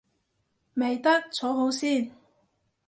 [0.73, 2.09] 未得，坐好先